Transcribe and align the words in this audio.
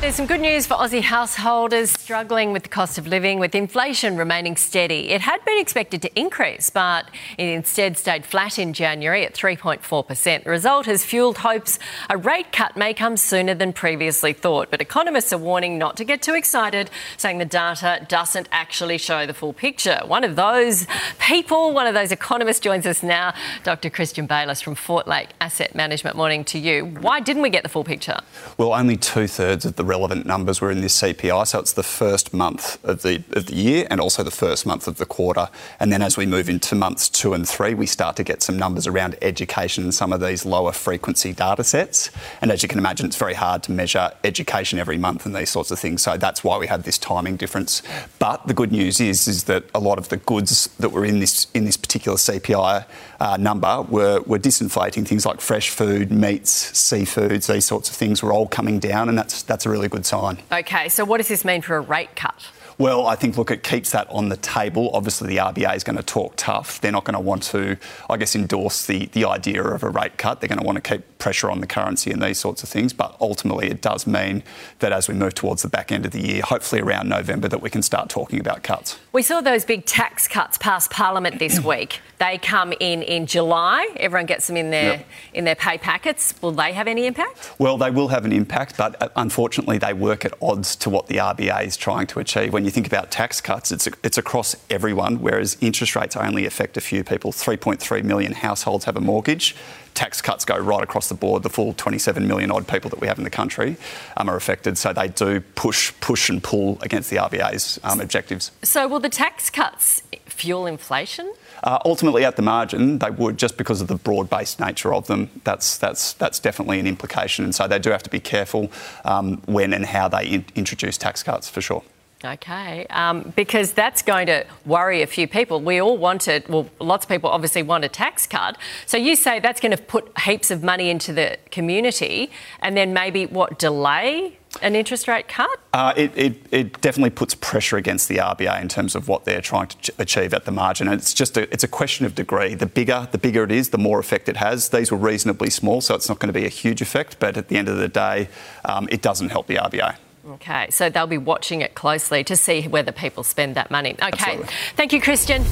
There's 0.00 0.14
some 0.14 0.24
good 0.24 0.40
news 0.40 0.66
for 0.66 0.76
Aussie 0.76 1.02
householders 1.02 1.90
struggling 1.90 2.52
with 2.54 2.62
the 2.62 2.70
cost 2.70 2.96
of 2.96 3.06
living, 3.06 3.38
with 3.38 3.54
inflation 3.54 4.16
remaining 4.16 4.56
steady. 4.56 5.10
It 5.10 5.20
had 5.20 5.44
been 5.44 5.58
expected 5.60 6.00
to 6.00 6.18
increase, 6.18 6.70
but 6.70 7.04
it 7.36 7.44
instead 7.44 7.98
stayed 7.98 8.24
flat 8.24 8.58
in 8.58 8.72
January 8.72 9.26
at 9.26 9.34
3.4%. 9.34 10.44
The 10.44 10.50
result 10.50 10.86
has 10.86 11.04
fueled 11.04 11.36
hopes 11.36 11.78
a 12.08 12.16
rate 12.16 12.50
cut 12.50 12.78
may 12.78 12.94
come 12.94 13.18
sooner 13.18 13.52
than 13.52 13.74
previously 13.74 14.32
thought. 14.32 14.70
But 14.70 14.80
economists 14.80 15.34
are 15.34 15.38
warning 15.38 15.76
not 15.76 15.98
to 15.98 16.04
get 16.04 16.22
too 16.22 16.34
excited, 16.34 16.90
saying 17.18 17.36
the 17.36 17.44
data 17.44 18.06
doesn't 18.08 18.48
actually 18.50 18.96
show 18.96 19.26
the 19.26 19.34
full 19.34 19.52
picture. 19.52 20.00
One 20.06 20.24
of 20.24 20.34
those 20.34 20.86
people, 21.18 21.74
one 21.74 21.86
of 21.86 21.92
those 21.92 22.10
economists 22.10 22.60
joins 22.60 22.86
us 22.86 23.02
now, 23.02 23.34
Dr. 23.64 23.90
Christian 23.90 24.26
Baylis 24.26 24.62
from 24.62 24.76
Fortlake 24.76 25.28
Asset 25.42 25.74
Management. 25.74 26.16
Morning 26.16 26.42
to 26.44 26.58
you. 26.58 26.86
Why 26.86 27.20
didn't 27.20 27.42
we 27.42 27.50
get 27.50 27.64
the 27.64 27.68
full 27.68 27.84
picture? 27.84 28.16
Well, 28.56 28.72
only 28.72 28.96
two 28.96 29.26
thirds 29.26 29.66
of 29.66 29.76
the 29.76 29.89
relevant 29.90 30.24
numbers 30.24 30.60
were 30.60 30.70
in 30.70 30.82
this 30.82 31.02
CPI, 31.02 31.44
so 31.48 31.58
it's 31.58 31.72
the 31.72 31.82
first 31.82 32.32
month 32.32 32.64
of 32.84 33.02
the 33.02 33.24
of 33.32 33.46
the 33.46 33.56
year 33.56 33.88
and 33.90 34.00
also 34.00 34.22
the 34.22 34.38
first 34.44 34.64
month 34.64 34.86
of 34.86 34.98
the 34.98 35.04
quarter. 35.16 35.48
And 35.80 35.92
then 35.92 36.00
as 36.00 36.16
we 36.16 36.26
move 36.26 36.48
into 36.48 36.76
months 36.76 37.08
two 37.08 37.34
and 37.34 37.44
three, 37.46 37.74
we 37.74 37.86
start 37.86 38.14
to 38.16 38.24
get 38.24 38.40
some 38.40 38.56
numbers 38.56 38.86
around 38.86 39.16
education 39.20 39.82
and 39.82 39.92
some 39.92 40.12
of 40.12 40.20
these 40.20 40.46
lower 40.46 40.72
frequency 40.72 41.32
data 41.32 41.64
sets. 41.64 42.10
And 42.40 42.52
as 42.52 42.62
you 42.62 42.68
can 42.68 42.78
imagine, 42.78 43.06
it's 43.06 43.16
very 43.16 43.34
hard 43.34 43.64
to 43.64 43.72
measure 43.72 44.12
education 44.22 44.78
every 44.78 44.96
month 44.96 45.26
and 45.26 45.34
these 45.34 45.50
sorts 45.50 45.72
of 45.72 45.78
things. 45.80 46.02
So 46.02 46.16
that's 46.16 46.44
why 46.44 46.56
we 46.56 46.68
have 46.68 46.84
this 46.84 46.98
timing 46.98 47.36
difference. 47.36 47.82
But 48.20 48.46
the 48.46 48.54
good 48.54 48.70
news 48.70 49.00
is 49.00 49.26
is 49.26 49.44
that 49.44 49.64
a 49.74 49.80
lot 49.80 49.98
of 49.98 50.08
the 50.08 50.18
goods 50.18 50.68
that 50.78 50.90
were 50.90 51.04
in 51.04 51.18
this 51.18 51.48
in 51.52 51.64
this 51.64 51.76
particular 51.76 52.16
CPI 52.16 52.84
uh, 53.20 53.36
number 53.38 53.82
were 53.82 54.20
were 54.20 54.38
disinflating 54.38 55.04
things 55.06 55.26
like 55.26 55.40
fresh 55.40 55.68
food, 55.70 56.12
meats, 56.12 56.70
seafoods, 56.72 57.52
these 57.52 57.64
sorts 57.64 57.88
of 57.90 57.96
things 57.96 58.22
were 58.22 58.32
all 58.32 58.46
coming 58.46 58.78
down, 58.78 59.08
and 59.08 59.18
that's 59.18 59.42
that's 59.42 59.66
a 59.66 59.70
really 59.70 59.79
really 59.80 59.88
good 59.88 60.04
sign. 60.04 60.38
Okay, 60.52 60.90
so 60.90 61.04
what 61.04 61.16
does 61.18 61.28
this 61.28 61.44
mean 61.44 61.62
for 61.62 61.76
a 61.76 61.80
rate 61.80 62.14
cut? 62.14 62.50
Well, 62.80 63.06
I 63.06 63.14
think, 63.14 63.36
look, 63.36 63.50
it 63.50 63.62
keeps 63.62 63.90
that 63.90 64.08
on 64.08 64.30
the 64.30 64.38
table. 64.38 64.90
Obviously, 64.94 65.28
the 65.28 65.36
RBA 65.36 65.76
is 65.76 65.84
going 65.84 65.98
to 65.98 66.02
talk 66.02 66.32
tough. 66.36 66.80
They're 66.80 66.90
not 66.90 67.04
going 67.04 67.12
to 67.12 67.20
want 67.20 67.42
to, 67.42 67.76
I 68.08 68.16
guess, 68.16 68.34
endorse 68.34 68.86
the, 68.86 69.04
the 69.12 69.26
idea 69.26 69.62
of 69.62 69.82
a 69.82 69.90
rate 69.90 70.16
cut. 70.16 70.40
They're 70.40 70.48
going 70.48 70.60
to 70.60 70.64
want 70.64 70.82
to 70.82 70.90
keep 70.90 71.18
pressure 71.18 71.50
on 71.50 71.60
the 71.60 71.66
currency 71.66 72.10
and 72.10 72.22
these 72.22 72.38
sorts 72.38 72.62
of 72.62 72.70
things. 72.70 72.94
But 72.94 73.14
ultimately, 73.20 73.68
it 73.68 73.82
does 73.82 74.06
mean 74.06 74.42
that 74.78 74.92
as 74.92 75.08
we 75.08 75.14
move 75.14 75.34
towards 75.34 75.60
the 75.60 75.68
back 75.68 75.92
end 75.92 76.06
of 76.06 76.12
the 76.12 76.26
year, 76.26 76.40
hopefully 76.40 76.80
around 76.80 77.10
November, 77.10 77.48
that 77.48 77.60
we 77.60 77.68
can 77.68 77.82
start 77.82 78.08
talking 78.08 78.40
about 78.40 78.62
cuts. 78.62 78.98
We 79.12 79.20
saw 79.20 79.42
those 79.42 79.66
big 79.66 79.84
tax 79.84 80.26
cuts 80.26 80.56
pass 80.56 80.88
Parliament 80.88 81.38
this 81.38 81.60
week. 81.64 82.00
They 82.18 82.38
come 82.38 82.72
in 82.80 83.02
in 83.02 83.26
July. 83.26 83.88
Everyone 83.96 84.26
gets 84.26 84.46
them 84.46 84.56
in 84.56 84.70
their 84.70 84.92
yep. 84.92 85.06
in 85.32 85.44
their 85.44 85.54
pay 85.54 85.78
packets. 85.78 86.34
Will 86.42 86.52
they 86.52 86.72
have 86.72 86.86
any 86.86 87.06
impact? 87.06 87.52
Well, 87.58 87.78
they 87.78 87.90
will 87.90 88.08
have 88.08 88.24
an 88.24 88.32
impact, 88.32 88.76
but 88.76 89.00
uh, 89.02 89.08
unfortunately, 89.16 89.78
they 89.78 89.92
work 89.92 90.24
at 90.24 90.34
odds 90.42 90.76
to 90.76 90.90
what 90.90 91.06
the 91.06 91.16
RBA 91.16 91.64
is 91.64 91.76
trying 91.76 92.06
to 92.08 92.20
achieve. 92.20 92.52
When 92.52 92.64
you 92.64 92.69
think 92.70 92.86
about 92.86 93.10
tax 93.10 93.40
cuts, 93.40 93.72
it's 93.72 93.88
it's 94.02 94.18
across 94.18 94.56
everyone, 94.68 95.20
whereas 95.20 95.56
interest 95.60 95.96
rates 95.96 96.16
only 96.16 96.46
affect 96.46 96.76
a 96.76 96.80
few 96.80 97.04
people. 97.04 97.32
3.3 97.32 98.04
million 98.04 98.32
households 98.32 98.84
have 98.84 98.96
a 98.96 99.00
mortgage 99.00 99.54
tax 99.94 100.22
cuts 100.22 100.44
go 100.44 100.56
right 100.56 100.82
across 100.82 101.08
the 101.08 101.14
board. 101.14 101.42
The 101.42 101.50
full 101.50 101.74
27 101.74 102.26
million 102.26 102.50
odd 102.50 102.66
people 102.66 102.90
that 102.90 103.00
we 103.00 103.06
have 103.06 103.18
in 103.18 103.24
the 103.24 103.30
country 103.30 103.76
um, 104.16 104.28
are 104.28 104.36
affected, 104.36 104.78
so 104.78 104.92
they 104.92 105.08
do 105.08 105.40
push, 105.40 105.92
push 106.00 106.30
and 106.30 106.42
pull 106.42 106.78
against 106.80 107.10
the 107.10 107.16
RBA's 107.16 107.78
um, 107.84 108.00
objectives. 108.00 108.50
So, 108.62 108.88
will 108.88 109.00
the 109.00 109.08
tax 109.08 109.50
cuts 109.50 110.02
fuel 110.26 110.66
inflation? 110.66 111.32
Uh, 111.62 111.78
ultimately, 111.84 112.24
at 112.24 112.36
the 112.36 112.42
margin, 112.42 112.98
they 112.98 113.10
would 113.10 113.36
just 113.36 113.58
because 113.58 113.80
of 113.80 113.88
the 113.88 113.96
broad-based 113.96 114.58
nature 114.60 114.94
of 114.94 115.06
them. 115.06 115.30
That's 115.44 115.76
that's 115.76 116.14
that's 116.14 116.38
definitely 116.38 116.80
an 116.80 116.86
implication, 116.86 117.44
and 117.44 117.54
so 117.54 117.68
they 117.68 117.78
do 117.78 117.90
have 117.90 118.02
to 118.04 118.10
be 118.10 118.20
careful 118.20 118.70
um, 119.04 119.42
when 119.46 119.72
and 119.72 119.86
how 119.86 120.08
they 120.08 120.26
in- 120.26 120.46
introduce 120.54 120.96
tax 120.96 121.22
cuts 121.22 121.50
for 121.50 121.60
sure. 121.60 121.82
Okay, 122.22 122.86
um, 122.90 123.32
because 123.34 123.72
that's 123.72 124.02
going 124.02 124.26
to 124.26 124.44
worry 124.66 125.00
a 125.00 125.06
few 125.06 125.26
people. 125.26 125.58
We 125.60 125.80
all 125.80 125.96
wanted, 125.96 126.46
well, 126.48 126.68
lots 126.78 127.06
of 127.06 127.08
people 127.08 127.30
obviously 127.30 127.62
want 127.62 127.84
a 127.84 127.88
tax 127.88 128.26
cut. 128.26 128.58
So 128.84 128.98
you 128.98 129.16
say 129.16 129.40
that's 129.40 129.60
going 129.60 129.74
to 129.74 129.82
put 129.82 130.18
heaps 130.18 130.50
of 130.50 130.62
money 130.62 130.90
into 130.90 131.14
the 131.14 131.38
community 131.50 132.30
and 132.58 132.76
then 132.76 132.92
maybe 132.92 133.24
what, 133.24 133.58
delay 133.58 134.36
an 134.60 134.76
interest 134.76 135.08
rate 135.08 135.28
cut? 135.28 135.48
Uh, 135.72 135.94
it, 135.96 136.12
it, 136.14 136.36
it, 136.50 136.80
definitely 136.82 137.10
puts 137.10 137.34
pressure 137.36 137.76
against 137.76 138.08
the 138.08 138.16
RBA 138.16 138.60
in 138.60 138.68
terms 138.68 138.94
of 138.94 139.08
what 139.08 139.24
they're 139.24 139.40
trying 139.40 139.68
to 139.68 139.92
achieve 139.98 140.34
at 140.34 140.44
the 140.44 140.50
margin. 140.50 140.88
And 140.88 141.00
it's 141.00 141.14
just 141.14 141.38
a, 141.38 141.50
it's 141.52 141.64
a 141.64 141.68
question 141.68 142.04
of 142.04 142.14
degree. 142.14 142.54
The 142.54 142.66
bigger 142.66 143.08
the 143.12 143.18
bigger 143.18 143.44
it 143.44 143.52
is, 143.52 143.70
the 143.70 143.78
more 143.78 143.98
effect 143.98 144.28
it 144.28 144.36
has. 144.38 144.70
These 144.70 144.90
were 144.90 144.98
reasonably 144.98 145.50
small, 145.50 145.80
so 145.80 145.94
it's 145.94 146.08
not 146.08 146.18
going 146.18 146.32
to 146.32 146.38
be 146.38 146.44
a 146.44 146.50
huge 146.50 146.82
effect. 146.82 147.18
But 147.18 147.36
at 147.36 147.48
the 147.48 147.56
end 147.56 147.68
of 147.68 147.76
the 147.78 147.88
day, 147.88 148.28
um, 148.64 148.88
it 148.90 149.02
doesn't 149.02 149.30
help 149.30 149.46
the 149.46 149.56
RBA. 149.56 149.96
Okay, 150.26 150.68
so 150.70 150.90
they'll 150.90 151.06
be 151.06 151.18
watching 151.18 151.60
it 151.62 151.74
closely 151.74 152.22
to 152.24 152.36
see 152.36 152.68
whether 152.68 152.92
people 152.92 153.22
spend 153.22 153.54
that 153.54 153.70
money. 153.70 153.92
Okay, 153.94 154.08
Absolutely. 154.12 154.46
thank 154.76 154.92
you, 154.92 155.00
Christian. 155.00 155.44